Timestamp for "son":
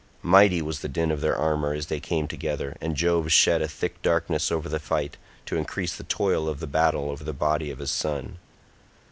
7.91-8.39